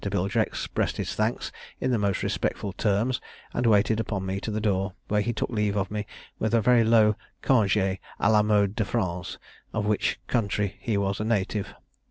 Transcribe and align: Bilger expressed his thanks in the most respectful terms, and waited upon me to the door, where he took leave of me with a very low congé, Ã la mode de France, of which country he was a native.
Bilger 0.09 0.41
expressed 0.41 0.97
his 0.97 1.13
thanks 1.13 1.51
in 1.79 1.91
the 1.91 1.99
most 1.99 2.23
respectful 2.23 2.73
terms, 2.73 3.21
and 3.53 3.67
waited 3.67 3.99
upon 3.99 4.25
me 4.25 4.39
to 4.39 4.49
the 4.49 4.59
door, 4.59 4.95
where 5.09 5.21
he 5.21 5.31
took 5.31 5.51
leave 5.51 5.75
of 5.77 5.91
me 5.91 6.07
with 6.39 6.55
a 6.55 6.59
very 6.59 6.83
low 6.83 7.15
congé, 7.43 7.99
Ã 8.19 8.31
la 8.31 8.41
mode 8.41 8.75
de 8.75 8.83
France, 8.83 9.37
of 9.73 9.85
which 9.85 10.19
country 10.25 10.75
he 10.79 10.97
was 10.97 11.19
a 11.19 11.23
native. 11.23 11.75